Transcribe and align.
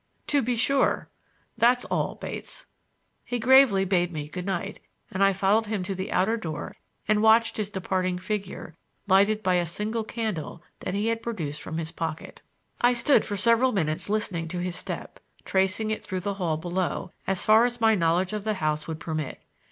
"To 0.25 0.41
be 0.41 0.55
sure. 0.55 1.09
That's 1.59 1.85
all, 1.85 2.15
Bates." 2.15 2.65
He 3.23 3.37
gravely 3.37 3.85
bade 3.85 4.11
me 4.11 4.27
good 4.29 4.47
night, 4.47 4.79
and 5.11 5.23
I 5.23 5.31
followed 5.31 5.67
him 5.67 5.83
to 5.83 5.93
the 5.93 6.11
outer 6.11 6.37
door 6.37 6.75
and 7.07 7.21
watched 7.21 7.57
his 7.57 7.69
departing 7.69 8.17
figure, 8.17 8.75
lighted 9.07 9.43
by 9.43 9.57
a 9.57 9.65
single 9.67 10.03
candle 10.03 10.63
that 10.79 10.95
he 10.95 11.05
had 11.09 11.21
produced 11.21 11.61
from 11.61 11.77
his 11.77 11.91
pocket. 11.91 12.41
I 12.81 12.93
stood 12.93 13.27
for 13.27 13.37
several 13.37 13.73
minutes 13.73 14.09
listening 14.09 14.47
to 14.47 14.57
his 14.57 14.75
step, 14.75 15.19
tracing 15.45 15.91
it 15.91 16.03
through 16.03 16.21
the 16.21 16.33
hall 16.33 16.57
below—as 16.57 17.45
far 17.45 17.65
as 17.65 17.79
my 17.79 17.93
knowledge 17.93 18.33
of 18.33 18.43
the 18.43 18.55
house 18.55 18.87
would 18.87 18.99
permit. 18.99 19.39